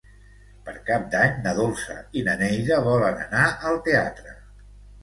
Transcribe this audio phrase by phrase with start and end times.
[0.69, 4.37] Per Cap d'Any na Dolça i na Neida volen anar al teatre.